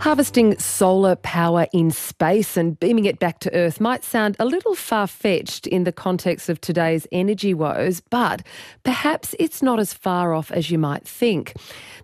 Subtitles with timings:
[0.00, 4.76] Harvesting solar power in space and beaming it back to Earth might sound a little
[4.76, 8.42] far fetched in the context of today's energy woes, but
[8.84, 11.52] perhaps it's not as far off as you might think.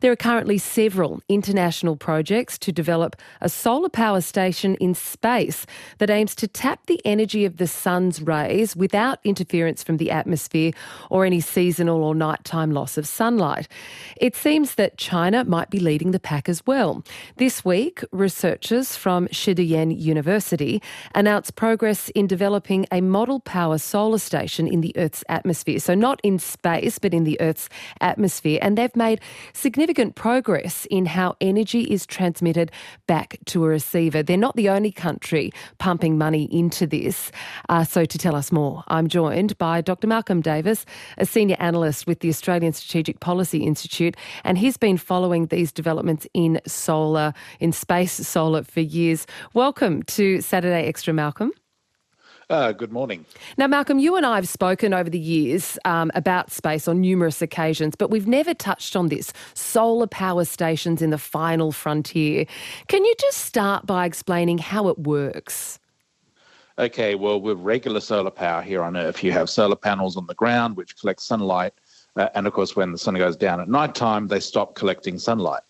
[0.00, 5.64] There are currently several international projects to develop a solar power station in space
[5.98, 10.72] that aims to tap the energy of the sun's rays without interference from the atmosphere
[11.10, 13.68] or any seasonal or nighttime loss of sunlight.
[14.16, 17.04] It seems that China might be leading the pack as well.
[17.36, 20.80] This week, week, researchers from Xidian University
[21.14, 25.78] announced progress in developing a model power solar station in the Earth's atmosphere.
[25.78, 27.68] So, not in space, but in the Earth's
[28.00, 28.58] atmosphere.
[28.62, 29.20] And they've made
[29.52, 32.72] significant progress in how energy is transmitted
[33.06, 34.22] back to a receiver.
[34.22, 37.30] They're not the only country pumping money into this.
[37.68, 40.06] Uh, so, to tell us more, I'm joined by Dr.
[40.06, 40.86] Malcolm Davis,
[41.18, 46.26] a senior analyst with the Australian Strategic Policy Institute, and he's been following these developments
[46.32, 49.26] in solar, in space solar for years.
[49.52, 51.52] Welcome to Saturday Extra, Malcolm.
[52.50, 53.24] Uh, good morning.
[53.56, 57.40] Now, Malcolm, you and I have spoken over the years um, about space on numerous
[57.40, 62.44] occasions, but we've never touched on this solar power stations in the final frontier.
[62.88, 65.78] Can you just start by explaining how it works?
[66.78, 70.34] Okay, well, with regular solar power here on Earth, you have solar panels on the
[70.34, 71.72] ground which collect sunlight.
[72.16, 75.18] Uh, and of course, when the sun goes down at night time, they stop collecting
[75.18, 75.62] sunlight.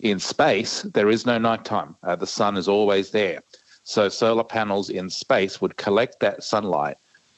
[0.00, 1.96] In space, there is no nighttime.
[2.02, 3.42] Uh, the sun is always there.
[3.82, 6.96] So solar panels in space would collect that sunlight,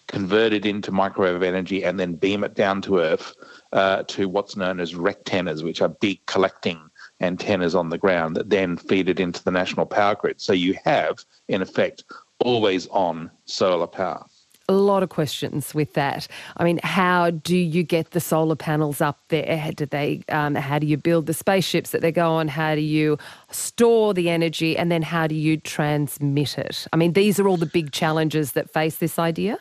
[0.08, 3.34] convert it into microwave energy, and then beam it down to Earth
[3.72, 6.80] uh, to what's known as rectennas, which are big collecting
[7.20, 10.40] antennas on the ground that then feed it into the national power grid.
[10.40, 12.04] So you have, in effect,
[12.40, 14.24] always on solar power
[14.68, 16.28] a lot of questions with that.
[16.58, 19.70] I mean, how do you get the solar panels up there?
[19.74, 20.22] Do they?
[20.28, 22.48] Um, how do you build the spaceships that they go on?
[22.48, 23.18] How do you
[23.50, 26.86] store the energy, and then how do you transmit it?
[26.92, 29.58] I mean, these are all the big challenges that face this idea.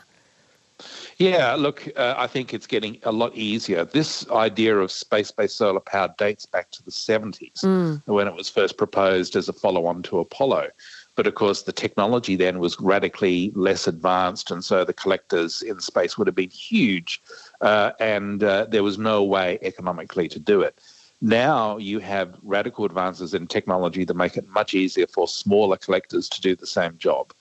[1.18, 3.86] Yeah, look, uh, I think it's getting a lot easier.
[3.86, 8.02] This idea of space based solar power dates back to the 70s mm.
[8.06, 10.68] when it was first proposed as a follow on to Apollo.
[11.18, 15.80] But of course, the technology then was radically less advanced, and so the collectors in
[15.80, 17.20] space would have been huge,
[17.60, 20.80] uh, and uh, there was no way economically to do it.
[21.20, 26.30] Now you have radical advances in technology that make it much easier for smaller collectors
[26.30, 27.34] to do the same job.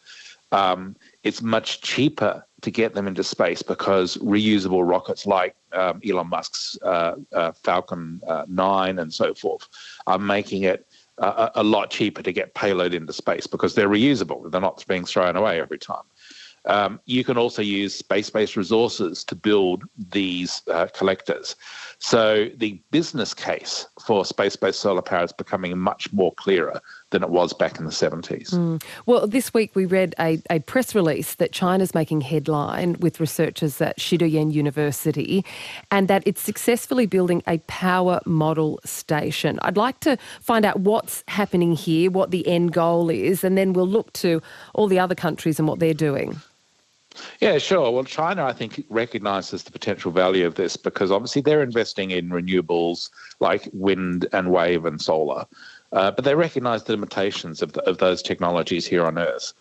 [0.53, 6.29] Um, it's much cheaper to get them into space because reusable rockets like um, Elon
[6.29, 9.69] Musk's uh, uh Falcon uh, 9 and so forth
[10.07, 10.87] are making it
[11.19, 14.51] a, a lot cheaper to get payload into space because they're reusable.
[14.51, 16.05] They're not being thrown away every time.
[16.67, 21.55] Um, you can also use space based resources to build these uh, collectors.
[22.01, 26.81] So the business case for space based solar power is becoming much more clearer
[27.17, 28.51] than it was back in the 70s.
[28.51, 28.83] Mm.
[29.07, 33.81] Well, this week we read a, a press release that China's making headline with researchers
[33.81, 35.43] at Xidian University
[35.91, 39.59] and that it's successfully building a power model station.
[39.63, 43.73] I'd like to find out what's happening here, what the end goal is, and then
[43.73, 44.43] we'll look to
[44.75, 46.39] all the other countries and what they're doing.
[47.41, 47.91] Yeah, sure.
[47.91, 52.29] Well, China, I think, recognizes the potential value of this because obviously they're investing in
[52.29, 53.09] renewables
[53.41, 55.47] like wind and wave and solar,
[55.97, 59.55] uh, but they recognize the limitations of, the, of those technologies here on Earth.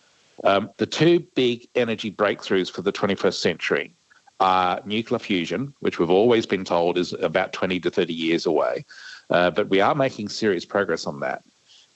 [0.44, 3.94] Um, the two big energy breakthroughs for the 21st century
[4.38, 8.84] are nuclear fusion, which we've always been told is about 20 to 30 years away,
[9.30, 11.42] uh, but we are making serious progress on that,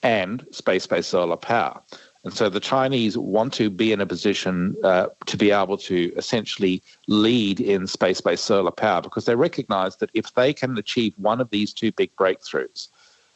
[0.03, 1.79] and space based solar power.
[2.25, 6.15] And so the Chinese want to be in a position uh, to be able to
[6.17, 11.13] essentially lead in space based solar power because they recognize that if they can achieve
[11.19, 12.89] one of these two big breakthroughs,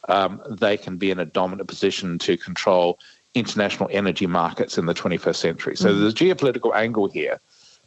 [0.07, 2.99] um, they can be in a dominant position to control
[3.33, 5.75] international energy markets in the 21st century.
[5.75, 5.99] So mm.
[5.99, 7.39] there's a geopolitical angle here,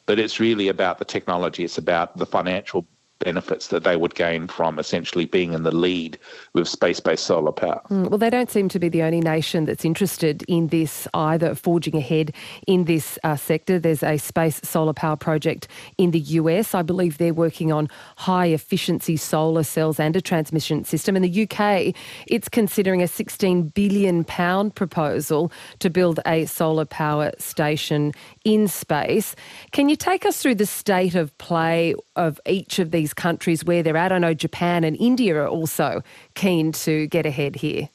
[0.06, 2.86] but it's really about the technology, it's about the financial
[3.18, 6.18] benefits that they would gain from essentially being in the lead
[6.52, 7.80] with space based solar power.
[7.90, 11.54] Mm, well, they don't seem to be the only nation that's interested in this either,
[11.54, 12.32] forging ahead
[12.66, 13.78] in this uh, sector.
[13.78, 16.74] There's a space solar power project in the US.
[16.74, 21.16] I believe they're working on high efficiency solar cells and a transmission system.
[21.16, 21.94] In the UK,
[22.26, 24.24] it's considering a £16 billion
[24.70, 28.12] proposal to build a solar power station
[28.48, 29.36] in space.
[29.72, 33.12] Can you take us through the state of play of each of these?
[33.18, 34.12] countries where they're at.
[34.12, 36.02] I know Japan and India are also
[36.34, 37.90] keen to get ahead here.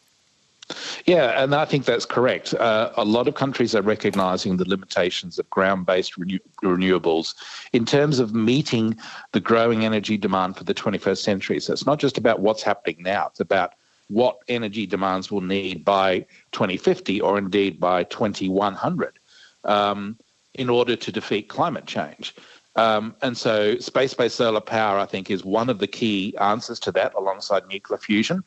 [1.06, 2.54] Yeah, and I think that's correct.
[2.54, 7.36] Uh, a lot of countries are recognizing the limitations of ground based renew- renewables
[7.74, 8.98] in terms of meeting
[9.32, 11.60] the growing energy demand for the 21st century.
[11.60, 13.74] So it's not just about what's happening now, it's about
[14.08, 19.20] what energy demands will need by 2050 or indeed by 2100
[19.66, 20.18] um,
[20.56, 22.36] in order to defeat climate change.
[22.76, 26.80] Um, and so, space based solar power, I think, is one of the key answers
[26.82, 28.44] to that alongside nuclear fusion.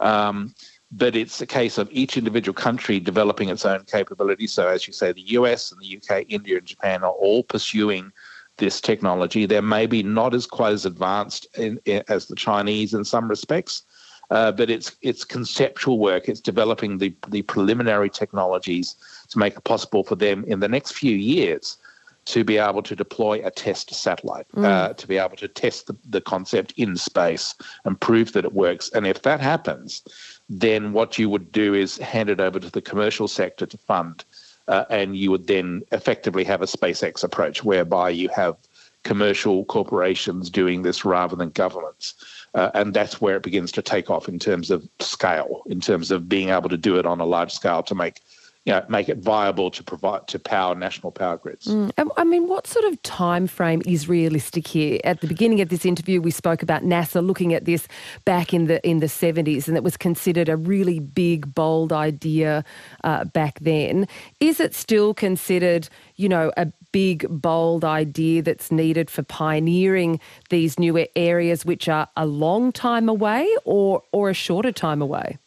[0.00, 0.54] Um,
[0.92, 4.46] but it's a case of each individual country developing its own capability.
[4.46, 8.12] So, as you say, the US and the UK, India, and Japan are all pursuing
[8.58, 9.46] this technology.
[9.46, 13.82] They're maybe not as quite as advanced in, in, as the Chinese in some respects,
[14.30, 16.28] uh, but it's it's conceptual work.
[16.28, 18.96] It's developing the the preliminary technologies
[19.36, 21.76] to make it possible for them in the next few years
[22.24, 24.64] to be able to deploy a test satellite, mm.
[24.64, 27.54] uh, to be able to test the, the concept in space
[27.84, 28.90] and prove that it works.
[28.94, 30.02] And if that happens,
[30.48, 34.24] then what you would do is hand it over to the commercial sector to fund.
[34.66, 38.56] Uh, and you would then effectively have a SpaceX approach whereby you have
[39.04, 42.14] commercial corporations doing this rather than governments.
[42.54, 46.10] Uh, and that's where it begins to take off in terms of scale, in terms
[46.10, 48.20] of being able to do it on a large scale to make
[48.66, 51.68] you know, make it viable to provide to power national power grids.
[51.68, 51.92] Mm.
[52.16, 54.98] I mean, what sort of time frame is realistic here?
[55.04, 57.86] At the beginning of this interview, we spoke about NASA looking at this
[58.24, 62.64] back in the in the seventies, and it was considered a really big, bold idea
[63.04, 64.08] uh, back then.
[64.40, 70.18] Is it still considered, you know, a big, bold idea that's needed for pioneering
[70.50, 75.38] these newer areas, which are a long time away, or or a shorter time away?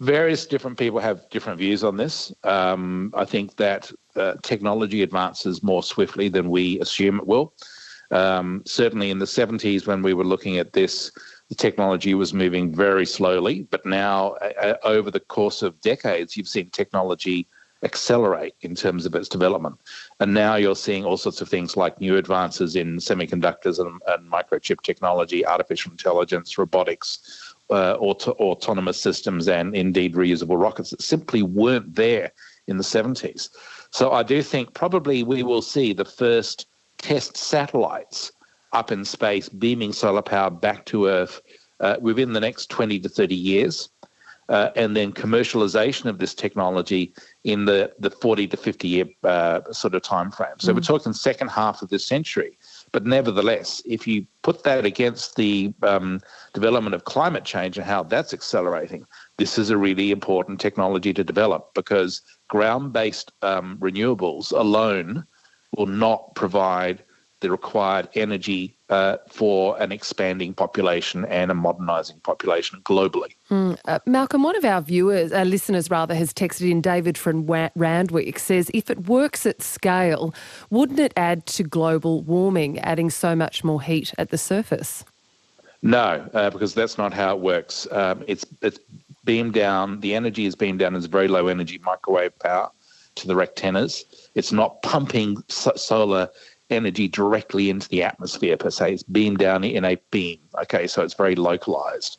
[0.00, 2.32] Various different people have different views on this.
[2.44, 7.54] Um, I think that uh, technology advances more swiftly than we assume it will.
[8.10, 11.10] Um, certainly in the 70s, when we were looking at this,
[11.48, 13.66] the technology was moving very slowly.
[13.70, 17.48] But now, uh, over the course of decades, you've seen technology
[17.82, 19.76] accelerate in terms of its development.
[20.20, 24.30] And now you're seeing all sorts of things like new advances in semiconductors and, and
[24.30, 31.42] microchip technology, artificial intelligence, robotics, uh, auto- autonomous systems and indeed reusable rockets that simply
[31.42, 32.32] weren't there
[32.66, 33.48] in the 70s.
[33.90, 36.66] So I do think probably we will see the first
[36.98, 38.32] test satellites
[38.72, 41.40] up in space beaming solar power back to Earth
[41.80, 43.88] uh, within the next 20 to 30 years.
[44.48, 49.60] Uh, and then commercialization of this technology in the, the 40 to 50 year uh,
[49.72, 50.50] sort of time frame.
[50.58, 50.76] So mm-hmm.
[50.76, 52.56] we're talking second half of this century.
[52.92, 56.20] But nevertheless, if you put that against the um,
[56.54, 59.06] development of climate change and how that's accelerating,
[59.38, 65.26] this is a really important technology to develop because ground based um, renewables alone
[65.76, 67.02] will not provide
[67.40, 73.34] the required energy uh, for an expanding population and a modernising population globally.
[73.50, 73.78] Mm.
[73.84, 78.38] Uh, Malcolm, one of our viewers, our listeners rather, has texted in David from Randwick
[78.38, 80.34] says if it works at scale,
[80.70, 85.04] wouldn't it add to global warming, adding so much more heat at the surface?
[85.82, 87.86] No, uh, because that's not how it works.
[87.92, 88.78] Um, it's it's
[89.24, 90.00] beamed down.
[90.00, 92.70] The energy is beamed down as very low energy microwave power
[93.16, 94.04] to the rectennas.
[94.34, 96.28] It's not pumping so- solar
[96.70, 98.94] energy directly into the atmosphere per se.
[98.94, 100.38] It's beamed down in a beam.
[100.62, 102.18] Okay, so it's very localized.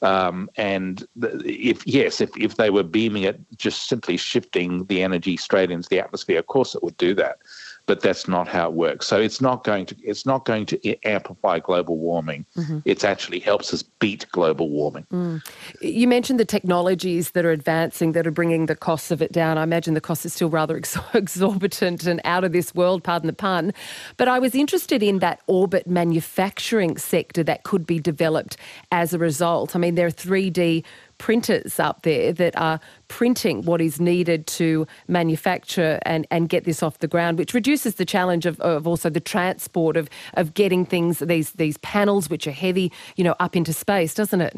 [0.00, 5.36] Um, and if yes, if, if they were beaming it, just simply shifting the energy
[5.36, 7.38] straight into the atmosphere, of course it would do that
[7.88, 9.06] but that's not how it works.
[9.06, 12.44] So it's not going to it's not going to amplify global warming.
[12.54, 12.80] Mm-hmm.
[12.84, 15.06] It actually helps us beat global warming.
[15.10, 15.44] Mm.
[15.80, 19.56] You mentioned the technologies that are advancing that are bringing the costs of it down.
[19.56, 20.76] I imagine the cost is still rather
[21.14, 23.72] exorbitant and out of this world, pardon the pun.
[24.18, 28.58] But I was interested in that orbit manufacturing sector that could be developed
[28.92, 29.74] as a result.
[29.74, 30.84] I mean, there are 3D
[31.18, 36.82] printers up there that are printing what is needed to manufacture and, and get this
[36.82, 40.86] off the ground, which reduces the challenge of, of also the transport of, of getting
[40.86, 44.56] things, these, these panels, which are heavy, you know, up into space, doesn't it?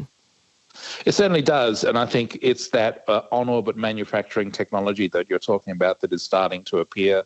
[1.05, 1.83] It certainly does.
[1.83, 6.13] And I think it's that uh, on orbit manufacturing technology that you're talking about that
[6.13, 7.23] is starting to appear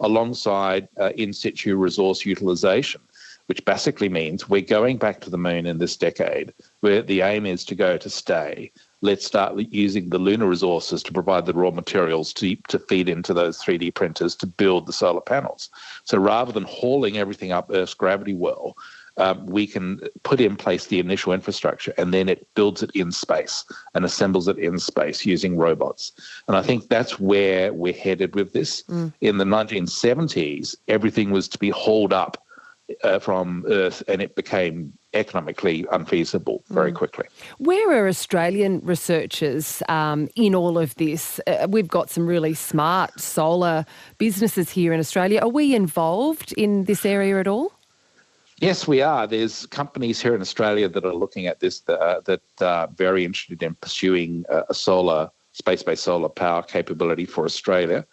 [0.00, 3.00] alongside uh, in situ resource utilization
[3.48, 7.46] which basically means we're going back to the moon in this decade, where the aim
[7.46, 8.70] is to go to stay.
[9.00, 13.32] Let's start using the lunar resources to provide the raw materials to, to feed into
[13.32, 15.70] those 3D printers to build the solar panels.
[16.04, 18.76] So rather than hauling everything up Earth's gravity well,
[19.16, 23.10] um, we can put in place the initial infrastructure and then it builds it in
[23.12, 23.64] space
[23.94, 26.12] and assembles it in space using robots.
[26.48, 28.82] And I think that's where we're headed with this.
[28.84, 29.12] Mm.
[29.22, 32.44] In the 1970s, everything was to be hauled up
[33.04, 36.96] uh, from Earth, and it became economically unfeasible very mm.
[36.96, 37.26] quickly.
[37.58, 41.40] Where are Australian researchers um, in all of this?
[41.46, 43.84] Uh, we've got some really smart solar
[44.18, 45.40] businesses here in Australia.
[45.40, 47.72] Are we involved in this area at all?
[48.60, 49.26] Yes, we are.
[49.26, 53.24] There's companies here in Australia that are looking at this that, uh, that are very
[53.24, 58.04] interested in pursuing a solar, space-based solar power capability for Australia.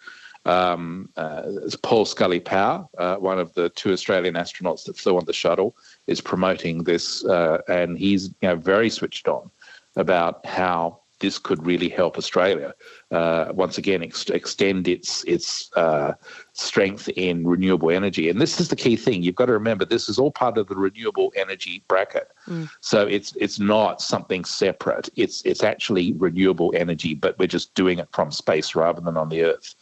[0.46, 1.42] Um, uh,
[1.82, 5.76] Paul Scully Power, uh, one of the two Australian astronauts that flew on the shuttle,
[6.06, 9.50] is promoting this, uh, and he's you know, very switched on
[9.96, 12.74] about how this could really help Australia
[13.10, 16.12] uh, once again ex- extend its its uh,
[16.52, 18.28] strength in renewable energy.
[18.28, 19.22] And this is the key thing.
[19.22, 22.28] You've got to remember this is all part of the renewable energy bracket.
[22.46, 22.68] Mm.
[22.80, 25.08] So it's it's not something separate.
[25.16, 29.30] It's it's actually renewable energy, but we're just doing it from space rather than on
[29.30, 29.74] the Earth.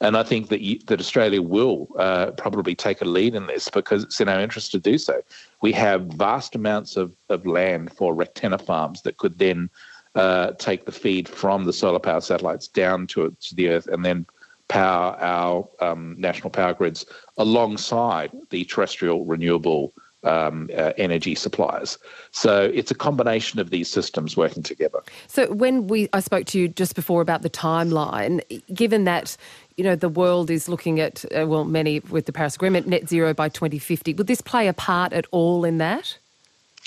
[0.00, 3.68] And I think that you, that Australia will uh, probably take a lead in this
[3.68, 5.22] because it's in our interest to do so.
[5.60, 9.70] We have vast amounts of, of land for rectenna farms that could then
[10.14, 14.04] uh, take the feed from the solar power satellites down to, to the Earth and
[14.04, 14.24] then
[14.68, 17.04] power our um, national power grids
[17.38, 19.92] alongside the terrestrial renewable
[20.24, 21.98] um, uh, energy suppliers.
[22.30, 25.00] So it's a combination of these systems working together.
[25.26, 28.40] So when we I spoke to you just before about the timeline,
[28.74, 29.36] given that
[29.76, 33.08] you know the world is looking at uh, well many with the Paris Agreement net
[33.08, 36.18] zero by 2050, would this play a part at all in that?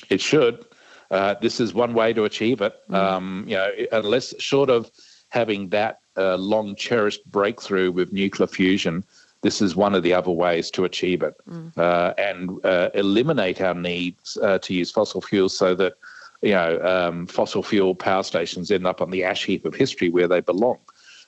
[0.10, 0.66] It should.
[1.10, 2.74] Uh, this is one way to achieve it.
[2.90, 2.96] Mm.
[2.96, 4.90] Um, you know, unless short of
[5.30, 9.04] having that uh, long cherished breakthrough with nuclear fusion,
[9.42, 11.76] this is one of the other ways to achieve it mm.
[11.78, 15.94] uh, and uh, eliminate our needs uh, to use fossil fuels so that
[16.42, 20.10] you know um, fossil fuel power stations end up on the ash heap of history
[20.10, 20.80] where they belong.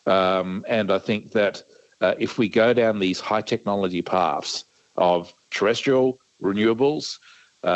[0.05, 1.63] Um, and I think that
[2.19, 4.65] if we go down these high technology paths
[4.97, 7.17] of terrestrial renewables,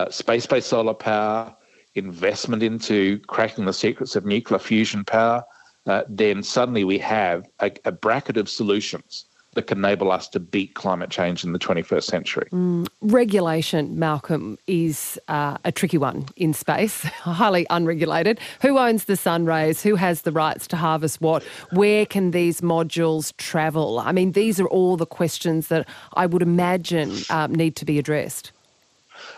[0.09, 1.55] space-based solar power,
[1.97, 5.43] investment into cracking the secrets of nuclear fusion power,
[5.87, 9.25] uh, then suddenly we have a, a, bracket of solutions
[9.57, 12.47] that can enable us to beat climate change in the 21st century.
[12.51, 18.39] Mm, regulation, Malcolm, is uh, a tricky one in space, highly unregulated.
[18.61, 19.81] Who owns the sun rays?
[19.81, 21.41] Who has the rights to harvest what?
[21.71, 23.99] Where can these modules travel?
[23.99, 27.97] I mean, these are all the questions that I would imagine um, need to be
[27.97, 28.51] addressed.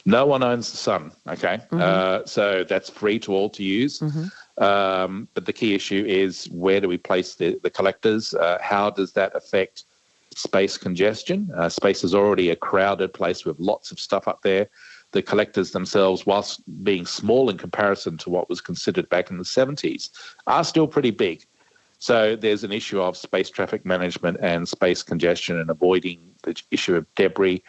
[0.04, 1.14] No one owns the sun.
[1.30, 1.80] Okay, mm-hmm.
[1.80, 4.00] uh, so that's free to all to use.
[4.00, 4.62] Mm-hmm.
[4.62, 8.34] Um, but the key issue is where do we place the, the collectors?
[8.34, 9.86] Uh, how does that affect
[10.36, 11.50] space congestion?
[11.56, 14.70] Uh, space is already a crowded place with lots of stuff up there.
[15.12, 19.44] The collectors themselves, whilst being small in comparison to what was considered back in the
[19.44, 20.10] 70s,
[20.46, 21.46] are still pretty big.
[21.98, 26.96] So there's an issue of space traffic management and space congestion and avoiding the issue
[26.96, 27.62] of debris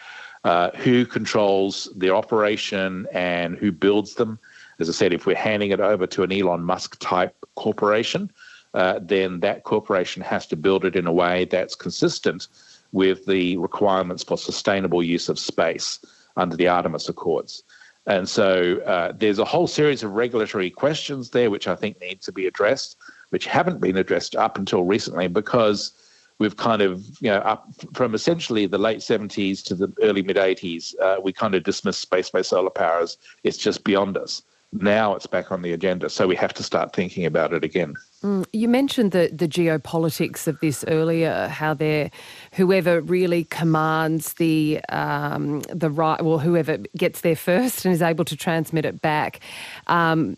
[0.45, 4.39] uh, who controls the operation and who builds them.
[4.79, 8.31] As I said, if we're handing it over to an Elon Musk type corporation,
[8.75, 12.49] uh, then that corporation has to build it in a way that's consistent
[12.93, 15.99] with the requirements for sustainable use of space
[16.37, 17.63] under the Artemis Accords.
[18.07, 22.21] And so uh, there's a whole series of regulatory questions there which I think need
[22.23, 22.97] to be addressed,
[23.29, 25.93] which haven't been addressed up until recently because
[26.39, 30.37] we've kind of, you know, up from essentially the late 70s to the early mid
[30.37, 34.43] 80s, uh, we kind of dismissed space-based solar power as it's just beyond us.
[34.73, 37.95] Now it's back on the agenda, so we have to start thinking about it again.
[38.23, 42.11] Mm, you mentioned the, the geopolitics of this earlier, how there,
[42.53, 48.25] whoever really commands the um, the right, well, whoever gets there first and is able
[48.25, 49.41] to transmit it back.
[49.89, 50.37] Um,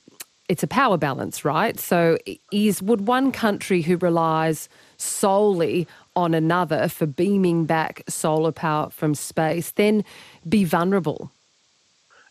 [0.48, 1.78] it's a power balance, right?
[1.78, 2.16] So,
[2.50, 5.86] is would one country who relies solely
[6.16, 10.04] on another for beaming back solar power from space then
[10.48, 11.30] be vulnerable?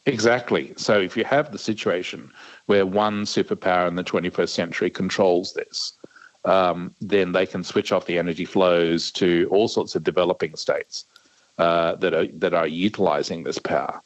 [0.06, 0.74] Exactly.
[0.78, 2.32] So, if you have the situation
[2.66, 5.94] where one superpower in the 21st century controls this,
[6.46, 11.06] um, then they can switch off the energy flows to all sorts of developing states
[11.60, 14.02] uh, that are that are utilizing this power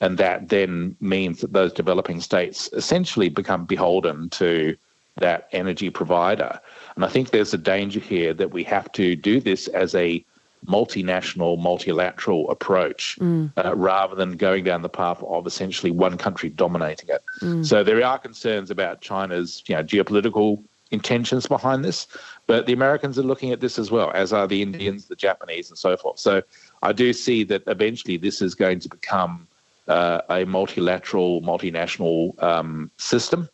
[0.00, 4.76] and that then means that those developing states essentially become beholden to
[5.16, 6.58] that energy provider.
[6.94, 10.24] And I think there's a danger here that we have to do this as a
[10.66, 13.50] multinational, multilateral approach mm.
[13.56, 17.22] uh, rather than going down the path of essentially one country dominating it.
[17.40, 17.64] Mm.
[17.64, 22.06] So there are concerns about China's you know, geopolitical intentions behind this,
[22.46, 25.70] but the Americans are looking at this as well, as are the Indians, the Japanese,
[25.70, 26.18] and so forth.
[26.18, 26.42] So
[26.82, 29.46] I do see that eventually this is going to become
[29.88, 33.48] uh, a multilateral, multinational um, system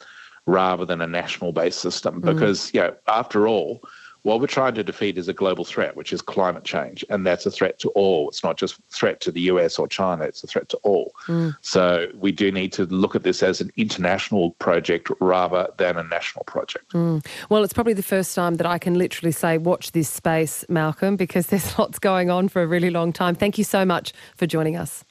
[0.46, 2.22] rather than a national based system.
[2.22, 2.34] Mm.
[2.34, 3.82] Because, you know, after all,
[4.26, 7.04] what we're trying to defeat is a global threat, which is climate change.
[7.10, 8.28] And that's a threat to all.
[8.28, 11.14] It's not just a threat to the US or China, it's a threat to all.
[11.26, 11.56] Mm.
[11.60, 16.02] So we do need to look at this as an international project rather than a
[16.02, 16.92] national project.
[16.92, 17.24] Mm.
[17.50, 21.14] Well, it's probably the first time that I can literally say, watch this space, Malcolm,
[21.24, 23.36] because there's lots going on for a really long time.
[23.36, 25.04] Thank you so much for joining us.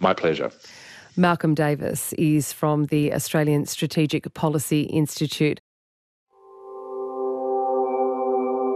[0.00, 0.50] My pleasure.
[1.16, 5.60] Malcolm Davis is from the Australian Strategic Policy Institute.